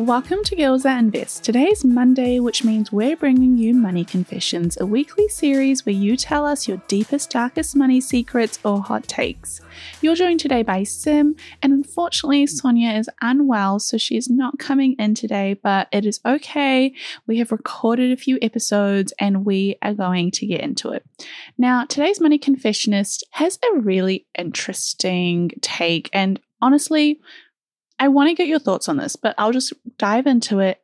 [0.00, 1.44] Welcome to Girls That Invest.
[1.44, 6.46] Today's Monday, which means we're bringing you Money Confessions, a weekly series where you tell
[6.46, 9.60] us your deepest, darkest money secrets or hot takes.
[10.00, 15.14] You're joined today by Sim, and unfortunately, Sonya is unwell, so she's not coming in
[15.14, 16.94] today, but it is okay.
[17.26, 21.04] We have recorded a few episodes and we are going to get into it.
[21.58, 27.20] Now, today's Money Confessionist has a really interesting take, and honestly,
[28.00, 30.80] I want to get your thoughts on this, but I'll just dive into it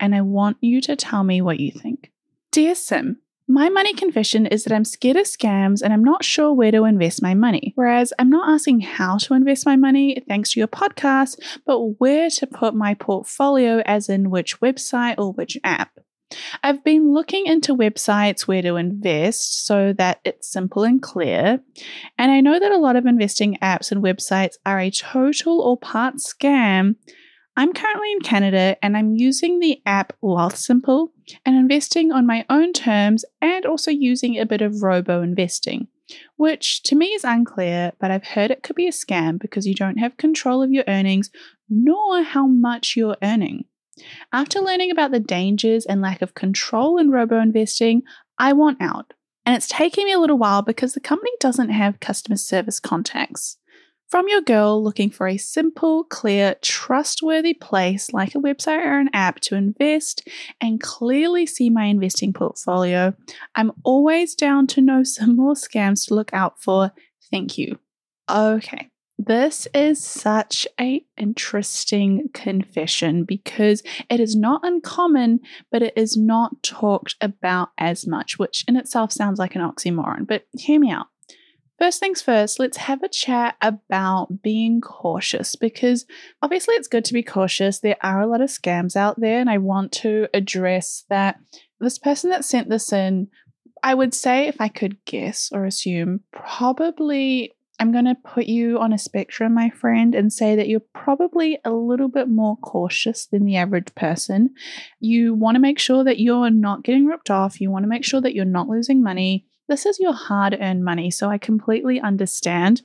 [0.00, 2.10] and I want you to tell me what you think.
[2.50, 6.54] Dear Sim, my money confession is that I'm scared of scams and I'm not sure
[6.54, 7.74] where to invest my money.
[7.74, 12.30] Whereas I'm not asking how to invest my money thanks to your podcast, but where
[12.30, 15.98] to put my portfolio, as in which website or which app.
[16.62, 21.60] I've been looking into websites where to invest so that it's simple and clear.
[22.18, 25.76] And I know that a lot of investing apps and websites are a total or
[25.76, 26.96] part scam.
[27.56, 31.08] I'm currently in Canada and I'm using the app Wealthsimple
[31.46, 35.86] and investing on my own terms and also using a bit of robo investing,
[36.36, 39.74] which to me is unclear, but I've heard it could be a scam because you
[39.74, 41.30] don't have control of your earnings
[41.68, 43.66] nor how much you're earning.
[44.32, 48.02] After learning about the dangers and lack of control in robo investing,
[48.38, 49.14] I want out.
[49.46, 53.58] And it's taking me a little while because the company doesn't have customer service contacts.
[54.08, 59.10] From your girl looking for a simple, clear, trustworthy place like a website or an
[59.12, 60.28] app to invest
[60.60, 63.14] and clearly see my investing portfolio,
[63.54, 66.92] I'm always down to know some more scams to look out for.
[67.30, 67.78] Thank you.
[68.30, 68.90] Okay.
[69.16, 76.62] This is such a interesting confession because it is not uncommon, but it is not
[76.62, 80.26] talked about as much, which in itself sounds like an oxymoron.
[80.26, 81.06] But hear me out.
[81.78, 86.06] First things first, let's have a chat about being cautious because
[86.40, 87.80] obviously it's good to be cautious.
[87.80, 91.38] There are a lot of scams out there, and I want to address that.
[91.80, 93.28] This person that sent this in,
[93.82, 97.52] I would say, if I could guess or assume, probably
[97.84, 101.58] I'm going to put you on a spectrum, my friend, and say that you're probably
[101.66, 104.54] a little bit more cautious than the average person.
[105.00, 107.60] You want to make sure that you're not getting ripped off.
[107.60, 109.44] You want to make sure that you're not losing money.
[109.68, 111.10] This is your hard earned money.
[111.10, 112.80] So I completely understand.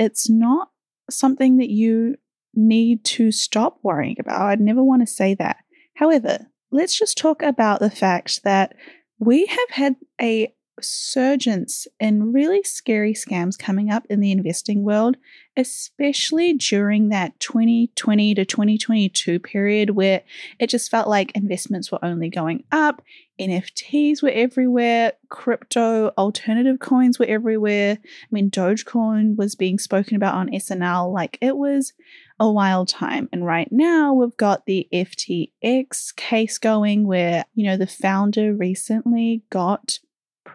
[0.00, 0.70] It's not
[1.08, 2.16] something that you
[2.52, 4.40] need to stop worrying about.
[4.40, 5.58] I'd never want to say that.
[5.94, 8.74] However, let's just talk about the fact that
[9.20, 10.52] we have had a
[10.82, 15.16] surgence in really scary scams coming up in the investing world,
[15.56, 20.22] especially during that 2020 to 2022 period where
[20.58, 23.02] it just felt like investments were only going up,
[23.40, 27.98] NFTs were everywhere, crypto, alternative coins were everywhere.
[28.02, 31.94] I mean, Dogecoin was being spoken about on SNL like it was
[32.38, 33.28] a wild time.
[33.32, 39.42] And right now we've got the FTX case going where, you know, the founder recently
[39.50, 39.98] got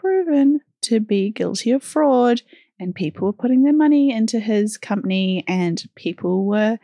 [0.06, 2.42] proven to be guilty of fraud
[2.80, 6.78] and people were putting their money into his company and people were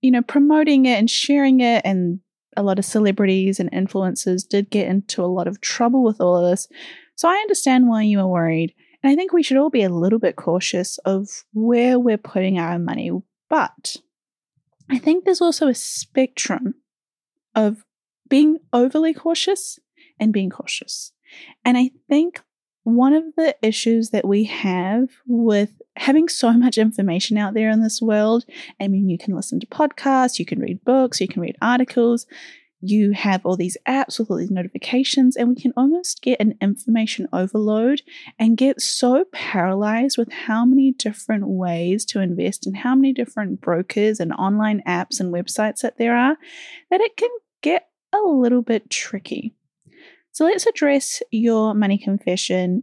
[0.00, 2.18] you know promoting it and sharing it and
[2.56, 6.36] a lot of celebrities and influencers did get into a lot of trouble with all
[6.36, 6.66] of this.
[7.14, 9.88] So i understand why you are worried and i think we should all be a
[9.88, 13.12] little bit cautious of where we're putting our money
[13.48, 13.96] but
[14.90, 16.74] i think there's also a spectrum
[17.54, 17.84] of
[18.28, 19.78] being overly cautious
[20.18, 21.12] and being cautious.
[21.64, 22.40] And I think
[22.86, 27.82] one of the issues that we have with having so much information out there in
[27.82, 28.44] this world,
[28.80, 32.26] I mean, you can listen to podcasts, you can read books, you can read articles.
[32.80, 36.56] you have all these apps with all these notifications, and we can almost get an
[36.60, 38.02] information overload
[38.38, 43.60] and get so paralyzed with how many different ways to invest and how many different
[43.60, 46.36] brokers and online apps and websites that there are
[46.90, 47.30] that it can
[47.62, 49.54] get a little bit tricky.
[50.36, 52.82] So let's address your money confession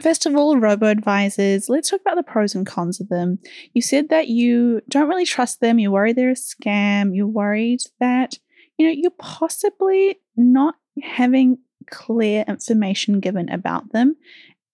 [0.00, 3.38] First of all, robo advisors, let's talk about the pros and cons of them.
[3.72, 7.80] You said that you don't really trust them, you're worried they're a scam, you're worried
[8.00, 8.36] that
[8.78, 11.58] you know, you're possibly not having
[11.88, 14.16] clear information given about them.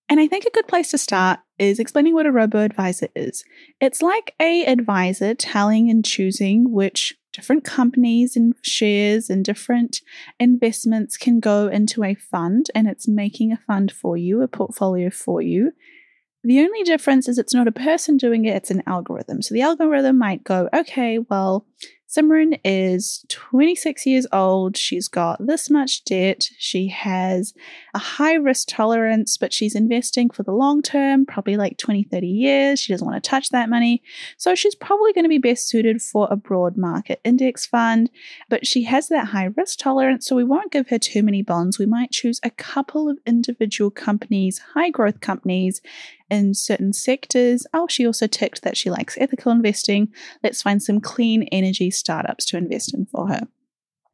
[0.08, 3.44] And I think a good place to start is explaining what a robo advisor is.
[3.82, 10.00] It's like a advisor telling and choosing which different companies and shares and different
[10.40, 15.08] investments can go into a fund and it's making a fund for you, a portfolio
[15.08, 15.70] for you.
[16.43, 19.40] The only difference is it's not a person doing it, it's an algorithm.
[19.40, 21.64] So the algorithm might go, okay, well,
[22.08, 24.78] Simran is 26 years old.
[24.78, 26.49] She's got this much debt.
[26.56, 27.52] She has
[27.93, 32.26] a high risk tolerance, but she's investing for the long term, probably like 20, 30
[32.26, 32.81] years.
[32.81, 34.02] She doesn't want to touch that money.
[34.38, 38.11] So she's probably going to be best suited for a broad market index fund,
[38.49, 40.26] but she has that high risk tolerance.
[40.26, 41.78] So we won't give her too many bonds.
[41.78, 45.82] We might choose a couple of individual companies, high growth companies,
[46.30, 47.66] in certain sectors.
[47.72, 50.08] Oh, she also ticked that she likes ethical investing.
[50.42, 53.48] Let's find some clean energy startups to invest in for her.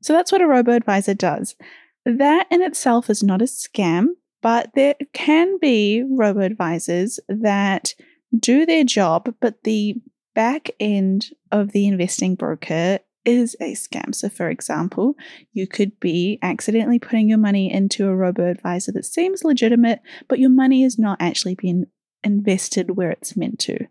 [0.02, 1.56] So that's what a robo advisor does.
[2.05, 4.08] That in itself is not a scam,
[4.43, 7.94] but there can be robo advisors that
[8.38, 9.96] do their job, but the
[10.34, 14.14] back end of the investing broker is a scam.
[14.14, 15.14] So, for example,
[15.52, 20.38] you could be accidentally putting your money into a robo advisor that seems legitimate, but
[20.38, 21.87] your money is not actually being
[22.25, 23.87] invested where it's meant to.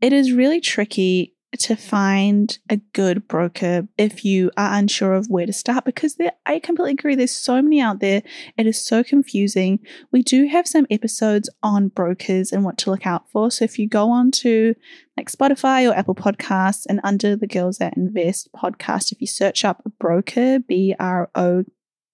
[0.00, 5.46] It is really tricky to find a good broker if you are unsure of where
[5.46, 8.22] to start because there, I completely agree there's so many out there.
[8.56, 9.78] It is so confusing.
[10.10, 13.50] We do have some episodes on brokers and what to look out for.
[13.50, 14.74] So if you go on to
[15.16, 19.64] like Spotify or Apple Podcasts and under the Girls That Invest podcast if you search
[19.64, 21.64] up broker B R O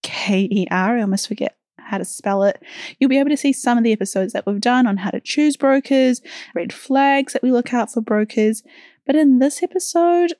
[0.03, 1.57] K E R I almost forget
[1.91, 2.63] how to spell it.
[2.97, 5.19] You'll be able to see some of the episodes that we've done on how to
[5.19, 6.21] choose brokers,
[6.55, 8.63] red flags that we look out for brokers.
[9.05, 10.33] But in this episode,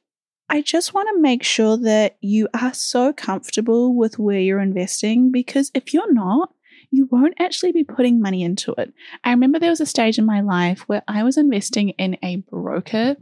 [0.50, 5.32] I just want to make sure that you are so comfortable with where you're investing
[5.32, 6.54] because if you're not,
[6.90, 8.94] you won't actually be putting money into it.
[9.24, 12.38] I remember there was a stage in my life where I was investing in a
[12.50, 13.16] broker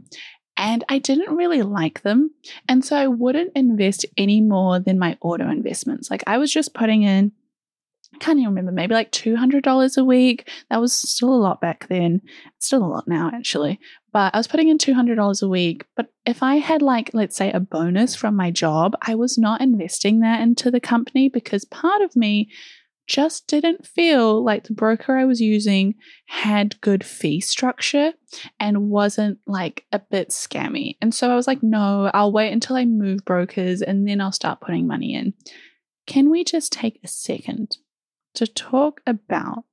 [0.56, 2.32] and I didn't really like them.
[2.68, 6.10] And so I wouldn't invest any more than my auto investments.
[6.10, 7.32] Like I was just putting in
[8.14, 10.50] I can't even remember, maybe like $200 a week.
[10.68, 12.20] That was still a lot back then.
[12.56, 13.78] It's still a lot now, actually.
[14.12, 15.84] But I was putting in $200 a week.
[15.96, 19.60] But if I had, like, let's say a bonus from my job, I was not
[19.60, 22.50] investing that into the company because part of me
[23.10, 25.94] just didn't feel like the broker I was using
[26.26, 28.12] had good fee structure
[28.60, 30.96] and wasn't like a bit scammy.
[31.02, 34.30] And so I was like, no, I'll wait until I move brokers and then I'll
[34.30, 35.34] start putting money in.
[36.06, 37.78] Can we just take a second
[38.34, 39.64] to talk about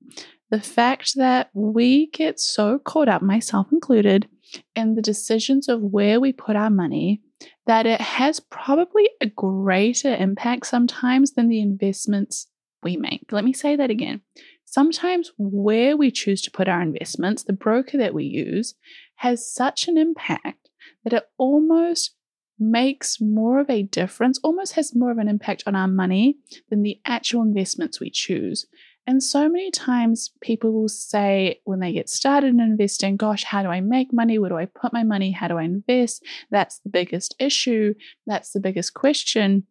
[0.50, 4.28] the fact that we get so caught up, myself included,
[4.76, 7.22] in the decisions of where we put our money
[7.66, 12.48] that it has probably a greater impact sometimes than the investments
[12.82, 13.32] we make.
[13.32, 14.22] Let me say that again.
[14.64, 18.76] Sometimes where we choose to put our investments, the broker that we use,
[19.18, 20.70] has such an impact
[21.04, 22.16] that it almost
[22.60, 26.38] makes more of a difference, almost has more of an impact on our money
[26.70, 28.66] than the actual investments we choose.
[29.06, 33.64] And so many times people will say when they get started in investing, gosh, how
[33.64, 34.38] do I make money?
[34.38, 35.32] Where do I put my money?
[35.32, 36.24] How do I invest?
[36.52, 37.94] That's the biggest issue.
[38.26, 39.66] That's the biggest question.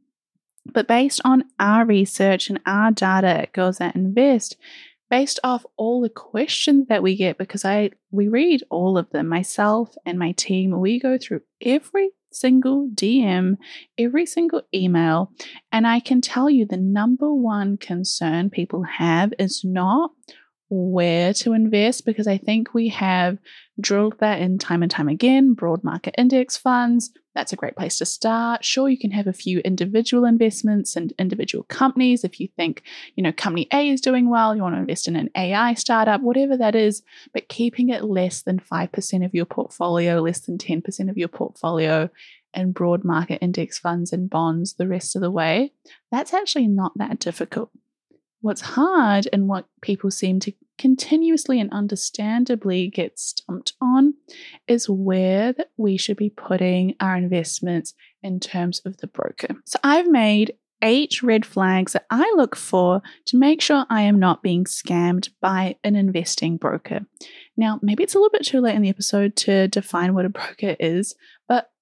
[0.65, 4.57] But based on our research and our data at Girls That Invest,
[5.11, 9.29] based off all the questions that we get, because I we read all of them,
[9.29, 13.57] myself and my team, we go through every single DM,
[13.99, 15.33] every single email.
[15.73, 20.11] And I can tell you the number one concern people have is not
[20.69, 23.39] where to invest because I think we have
[23.81, 25.55] drilled that in time and time again.
[25.55, 28.65] Broad market index funds, that's a great place to start.
[28.65, 32.83] Sure, you can have a few individual investments and individual companies if you think,
[33.15, 36.23] you know, company A is doing well, you want to invest in an AI startup,
[36.23, 37.03] whatever that is,
[37.35, 42.09] but keeping it less than 5% of your portfolio, less than 10% of your portfolio
[42.55, 45.73] and broad market index funds and bonds the rest of the way,
[46.11, 47.71] that's actually not that difficult.
[48.47, 54.15] What's hard and what people seem to continuously and understandably get stumped on
[54.69, 59.49] is where that we should be putting our investments in terms of the broker.
[59.65, 64.21] So I've made eight red flags that I look for to make sure I am
[64.21, 67.01] not being scammed by an investing broker.
[67.57, 70.29] Now, maybe it's a little bit too late in the episode to define what a
[70.29, 71.17] broker is,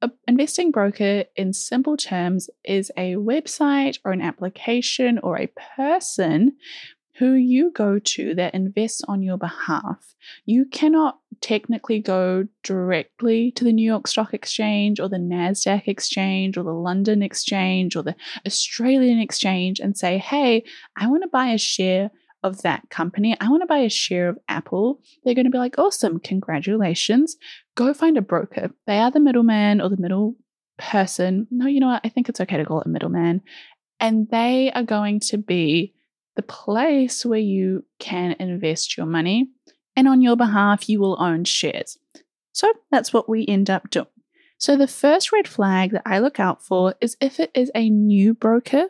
[0.04, 6.52] an investing broker, in simple terms, is a website or an application or a person
[7.18, 10.14] who you go to that invests on your behalf.
[10.46, 16.56] You cannot technically go directly to the New York Stock Exchange or the NASDAQ Exchange
[16.56, 20.64] or the London Exchange or the Australian Exchange and say, hey,
[20.96, 22.10] I want to buy a share
[22.44, 23.36] of that company.
[23.40, 25.00] I want to buy a share of Apple.
[25.24, 27.36] They're going to be like, awesome, congratulations.
[27.74, 28.70] Go find a broker.
[28.86, 30.36] They are the middleman or the middle
[30.78, 31.48] person.
[31.50, 32.02] No, you know what?
[32.04, 33.40] I think it's okay to call it a middleman.
[33.98, 35.94] And they are going to be
[36.36, 39.48] the place where you can invest your money.
[39.96, 41.98] And on your behalf, you will own shares.
[42.52, 44.06] So that's what we end up doing.
[44.64, 47.90] So, the first red flag that I look out for is if it is a
[47.90, 48.86] new broker.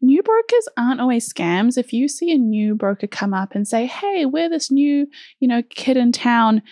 [0.00, 1.76] New brokers aren't always scams.
[1.76, 5.06] If you see a new broker come up and say, hey, we're this new,
[5.38, 6.62] you know, kid in town,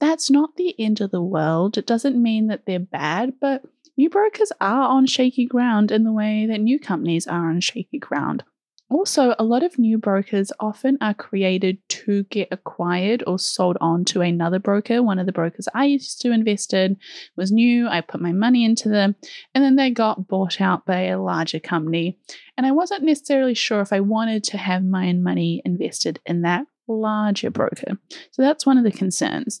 [0.00, 1.78] that's not the end of the world.
[1.78, 3.62] It doesn't mean that they're bad, but
[3.96, 7.98] new brokers are on shaky ground in the way that new companies are on shaky
[7.98, 8.44] ground.
[8.94, 14.04] Also, a lot of new brokers often are created to get acquired or sold on
[14.04, 15.02] to another broker.
[15.02, 16.96] One of the brokers I used to invest in
[17.36, 17.88] was new.
[17.88, 19.16] I put my money into them,
[19.52, 22.16] and then they got bought out by a larger company.
[22.56, 26.64] And I wasn't necessarily sure if I wanted to have my money invested in that
[26.86, 27.98] larger broker.
[28.30, 29.60] So that's one of the concerns.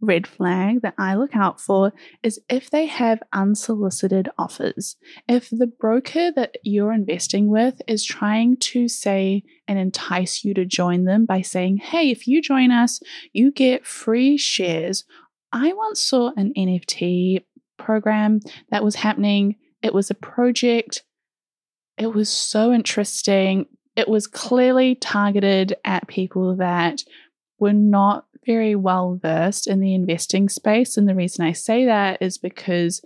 [0.00, 4.96] red flag that I look out for is if they have unsolicited offers.
[5.28, 10.64] If the broker that you're investing with is trying to say and entice you to
[10.64, 13.00] join them by saying, hey, if you join us,
[13.32, 15.04] you get free shares.
[15.52, 17.44] I once saw an NFT
[17.78, 18.40] program
[18.70, 19.56] that was happening.
[19.82, 21.02] It was a project.
[21.96, 23.66] It was so interesting.
[23.96, 27.02] It was clearly targeted at people that
[27.58, 30.96] were not very well versed in the investing space.
[30.96, 33.02] And the reason I say that is because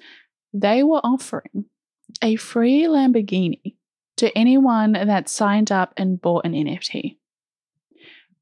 [0.54, 1.64] they were offering
[2.22, 3.74] a free Lamborghini
[4.18, 7.16] to anyone that signed up and bought an NFT.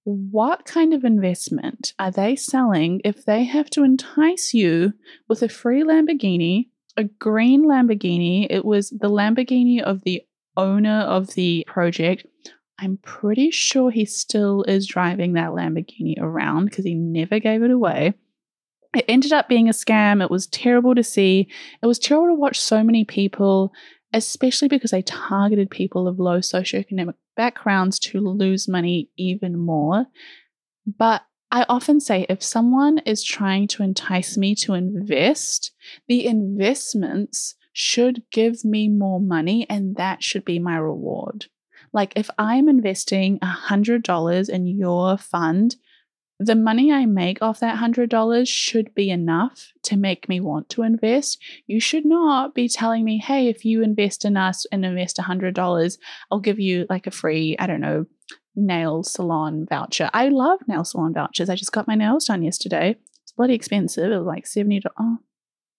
[0.04, 4.92] What kind of investment are they selling if they have to entice you
[5.26, 6.66] with a free Lamborghini,
[6.98, 8.46] a green Lamborghini?
[8.50, 10.22] It was the Lamborghini of the
[10.54, 12.26] owner of the project
[12.80, 17.70] I'm pretty sure he still is driving that Lamborghini around because he never gave it
[17.70, 18.14] away.
[18.94, 20.22] It ended up being a scam.
[20.22, 21.48] It was terrible to see.
[21.82, 23.72] It was terrible to watch so many people,
[24.14, 30.06] especially because they targeted people of low socioeconomic backgrounds to lose money even more.
[30.86, 31.22] But
[31.52, 35.72] I often say if someone is trying to entice me to invest,
[36.08, 41.46] the investments should give me more money and that should be my reward.
[41.92, 45.76] Like if I'm investing $100 in your fund,
[46.42, 50.82] the money I make off that $100 should be enough to make me want to
[50.82, 51.38] invest.
[51.66, 55.98] You should not be telling me, hey, if you invest in us and invest $100,
[56.30, 58.06] I'll give you like a free, I don't know,
[58.56, 60.08] nail salon voucher.
[60.14, 61.50] I love nail salon vouchers.
[61.50, 62.96] I just got my nails done yesterday.
[63.22, 64.10] It's bloody expensive.
[64.10, 64.82] It was like $70.
[64.98, 65.18] Oh,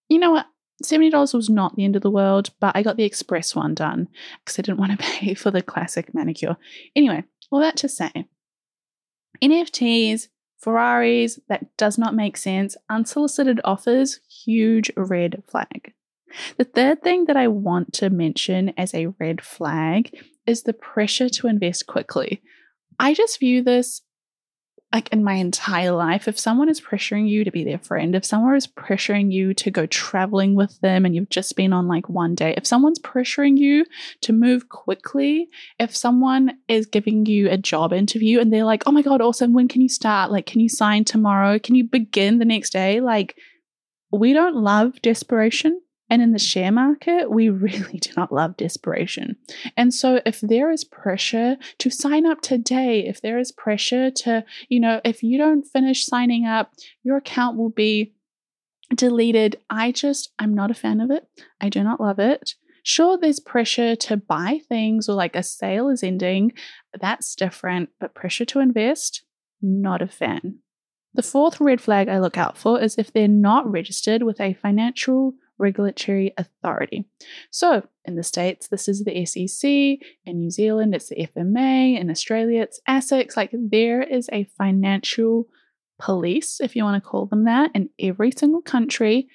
[0.09, 0.45] you know what?
[0.83, 4.07] $70 was not the end of the world, but I got the express one done
[4.39, 6.57] because I didn't want to pay for the classic manicure.
[6.95, 8.11] Anyway, all that to say,
[9.43, 10.27] NFTs,
[10.59, 12.77] Ferraris, that does not make sense.
[12.89, 15.93] Unsolicited offers, huge red flag.
[16.57, 21.29] The third thing that I want to mention as a red flag is the pressure
[21.29, 22.41] to invest quickly.
[22.99, 24.01] I just view this
[24.93, 28.25] like in my entire life, if someone is pressuring you to be their friend, if
[28.25, 32.09] someone is pressuring you to go traveling with them and you've just been on like
[32.09, 33.85] one day, if someone's pressuring you
[34.21, 35.47] to move quickly,
[35.79, 39.53] if someone is giving you a job interview and they're like, oh my God, awesome,
[39.53, 40.29] when can you start?
[40.29, 41.57] Like, can you sign tomorrow?
[41.57, 42.99] Can you begin the next day?
[42.99, 43.37] Like,
[44.11, 45.81] we don't love desperation.
[46.11, 49.37] And in the share market, we really do not love desperation.
[49.77, 54.43] And so, if there is pressure to sign up today, if there is pressure to,
[54.67, 58.13] you know, if you don't finish signing up, your account will be
[58.93, 59.55] deleted.
[59.69, 61.25] I just, I'm not a fan of it.
[61.61, 62.55] I do not love it.
[62.83, 66.51] Sure, there's pressure to buy things or like a sale is ending.
[66.99, 69.23] That's different, but pressure to invest,
[69.61, 70.59] not a fan.
[71.13, 74.53] The fourth red flag I look out for is if they're not registered with a
[74.53, 77.05] financial regulatory authority.
[77.51, 79.69] So, in the States, this is the SEC.
[80.25, 81.99] In New Zealand, it's the FMA.
[81.99, 83.37] In Australia, it's ASICS.
[83.37, 85.47] Like, there is a financial
[85.99, 89.27] police, if you want to call them that, in every single country.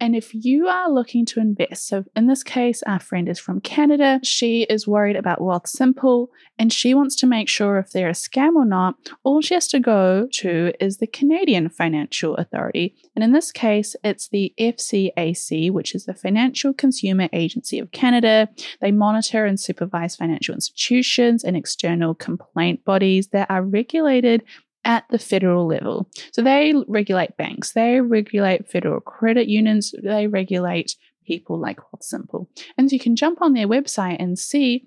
[0.00, 3.60] And if you are looking to invest, so in this case, our friend is from
[3.60, 8.12] Canada, she is worried about Wealthsimple and she wants to make sure if they're a
[8.12, 12.94] scam or not, all she has to go to is the Canadian Financial Authority.
[13.14, 18.48] And in this case, it's the FCAC, which is the Financial Consumer Agency of Canada.
[18.80, 24.42] They monitor and supervise financial institutions and external complaint bodies that are regulated
[24.84, 26.08] at the federal level.
[26.32, 32.46] So they regulate banks, they regulate federal credit unions, they regulate people like Wealthsimple.
[32.76, 34.86] And you can jump on their website and see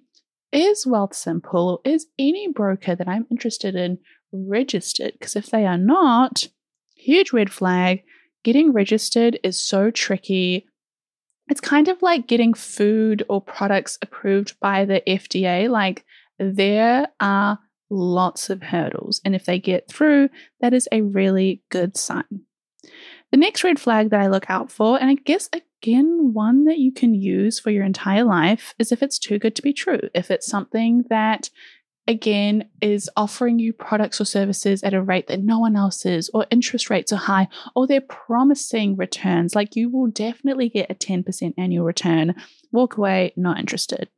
[0.51, 3.99] is Wealthsimple or is any broker that I'm interested in
[4.31, 5.13] registered?
[5.13, 6.47] Because if they are not,
[6.95, 8.03] huge red flag.
[8.43, 10.67] Getting registered is so tricky.
[11.49, 15.69] It's kind of like getting food or products approved by the FDA.
[15.69, 16.05] Like,
[16.39, 19.21] there are lots of hurdles.
[19.23, 20.29] And if they get through,
[20.61, 22.41] that is a really good sign.
[23.31, 26.79] The next red flag that I look out for, and I guess again, one that
[26.79, 29.99] you can use for your entire life, is if it's too good to be true.
[30.15, 31.49] If it's something that,
[32.07, 36.29] again, is offering you products or services at a rate that no one else is,
[36.33, 40.95] or interest rates are high, or they're promising returns, like you will definitely get a
[40.95, 42.33] 10% annual return,
[42.71, 44.09] walk away, not interested.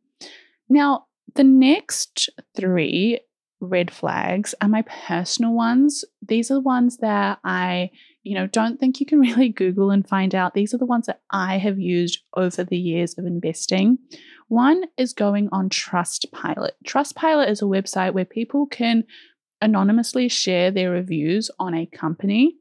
[0.70, 3.20] Now, the next three
[3.62, 6.06] red flags are my personal ones.
[6.26, 7.92] These are the ones that I,
[8.24, 10.54] you know, don't think you can really Google and find out.
[10.54, 13.98] These are the ones that I have used over the years of investing.
[14.48, 16.72] One is going on Trustpilot.
[16.86, 19.04] Trustpilot is a website where people can
[19.62, 22.56] anonymously share their reviews on a company.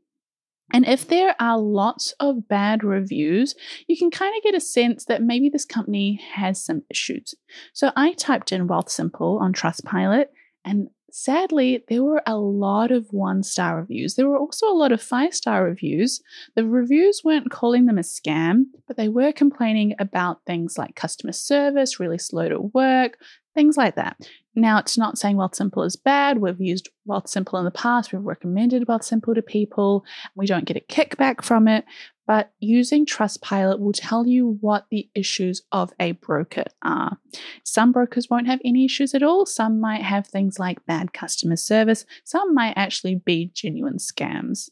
[0.70, 3.54] And if there are lots of bad reviews,
[3.86, 7.34] you can kind of get a sense that maybe this company has some issues.
[7.72, 10.26] So I typed in Wealthsimple on Trustpilot
[10.64, 14.14] and sadly, there were a lot of one star reviews.
[14.14, 16.20] There were also a lot of five star reviews.
[16.54, 21.32] The reviews weren't calling them a scam, but they were complaining about things like customer
[21.32, 23.18] service, really slow to work,
[23.54, 24.16] things like that.
[24.54, 26.38] Now, it's not saying Wealthsimple is bad.
[26.38, 28.12] We've used Wealthsimple in the past.
[28.12, 30.04] We've recommended Wealthsimple to people.
[30.34, 31.84] We don't get a kickback from it,
[32.28, 37.16] but using Trustpilot will tell you what the issues of a broker are.
[37.64, 39.46] Some brokers won't have any issues at all.
[39.46, 42.04] Some might have things like bad customer service.
[42.24, 44.68] Some might actually be genuine scams.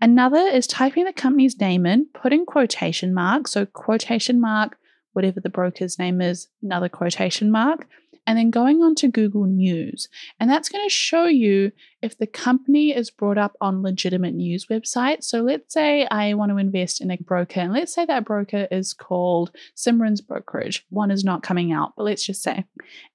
[0.00, 4.78] Another is typing the company's name in, putting quotation marks, so quotation mark,
[5.12, 7.86] whatever the broker's name is, another quotation mark,
[8.26, 10.08] and then going on to Google News.
[10.40, 14.66] And that's going to show you if the company is brought up on legitimate news
[14.66, 15.24] websites.
[15.24, 18.68] So let's say I want to invest in a broker, and let's say that broker
[18.70, 20.84] is called Simran's Brokerage.
[20.90, 22.64] One is not coming out, but let's just say.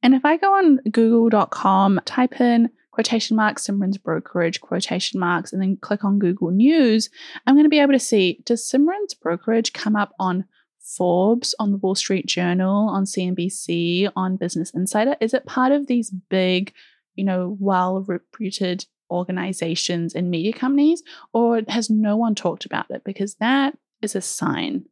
[0.02, 5.62] And if I go on google.com, type in quotation marks, Simran's brokerage, quotation marks, and
[5.62, 7.10] then click on Google News,
[7.48, 10.46] I'm going to be able to see does Simran's brokerage come up on
[10.82, 15.16] Forbes, on the Wall Street Journal, on CNBC, on Business Insider?
[15.22, 16.74] Is it part of these big,
[17.16, 23.04] you know, well reputed organizations and media companies, or has no one talked about it?
[23.04, 24.86] Because that is a sign.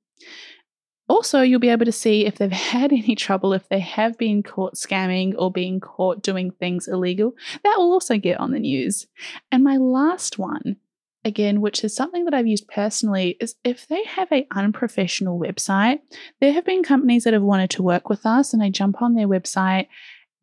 [1.08, 4.44] Also, you'll be able to see if they've had any trouble, if they have been
[4.44, 7.34] caught scamming or being caught doing things illegal.
[7.64, 9.08] That will also get on the news.
[9.52, 10.78] And my last one
[11.26, 16.00] again, which is something that I've used personally, is if they have a unprofessional website,
[16.40, 19.14] there have been companies that have wanted to work with us, and I jump on
[19.14, 19.88] their website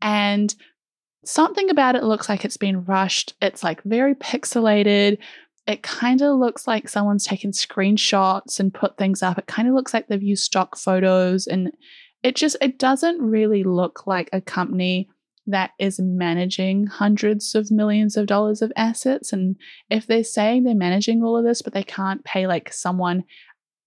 [0.02, 0.54] and
[1.24, 3.34] something about it looks like it's been rushed.
[3.42, 5.18] It's like very pixelated.
[5.66, 9.38] It kind of looks like someone's taken screenshots and put things up.
[9.38, 11.72] It kind of looks like they've used stock photos and
[12.22, 15.08] it just it doesn't really look like a company
[15.46, 19.56] that is managing hundreds of millions of dollars of assets and
[19.90, 23.24] if they're saying they're managing all of this but they can't pay like someone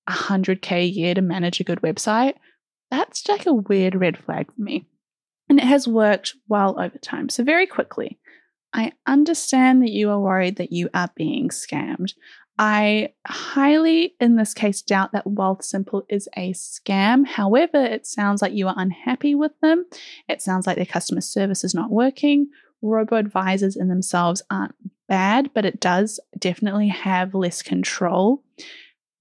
[0.09, 2.35] 100k a year to manage a good website
[2.89, 4.85] that's like a weird red flag for me
[5.49, 7.27] and it has worked well over time.
[7.27, 8.19] So, very quickly,
[8.71, 12.13] I understand that you are worried that you are being scammed.
[12.61, 17.25] I highly, in this case, doubt that Wealthsimple is a scam.
[17.25, 19.85] However, it sounds like you are unhappy with them.
[20.27, 22.49] It sounds like their customer service is not working.
[22.81, 24.75] Robo advisors in themselves aren't
[25.07, 28.43] bad, but it does definitely have less control.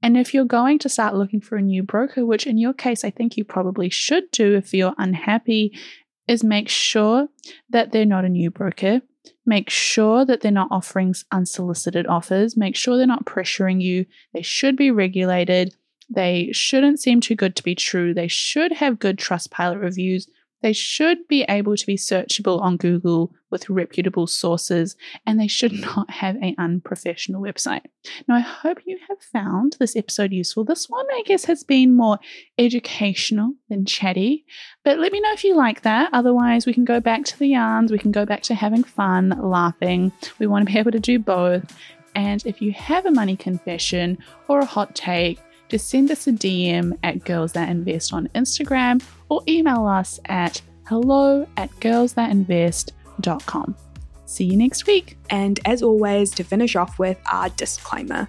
[0.02, 3.04] And if you're going to start looking for a new broker, which in your case
[3.04, 5.78] I think you probably should do if you're unhappy
[6.26, 7.28] is make sure
[7.70, 9.00] that they're not a new broker.
[9.48, 12.54] Make sure that they're not offering unsolicited offers.
[12.54, 14.04] Make sure they're not pressuring you.
[14.34, 15.74] They should be regulated.
[16.10, 18.12] They shouldn't seem too good to be true.
[18.12, 20.28] They should have good Trustpilot reviews.
[20.60, 25.72] They should be able to be searchable on Google with reputable sources, and they should
[25.80, 27.82] not have an unprofessional website.
[28.26, 30.64] Now, I hope you have found this episode useful.
[30.64, 32.18] This one, I guess, has been more
[32.58, 34.44] educational than chatty,
[34.84, 36.10] but let me know if you like that.
[36.12, 39.30] Otherwise, we can go back to the yarns, we can go back to having fun,
[39.40, 40.12] laughing.
[40.38, 41.76] We want to be able to do both.
[42.14, 44.18] And if you have a money confession
[44.48, 49.02] or a hot take, just send us a DM at Girls That Invest on Instagram
[49.28, 53.76] or email us at hello at girlsthatinvest.com.
[54.24, 55.16] See you next week.
[55.30, 58.28] And as always, to finish off with our disclaimer.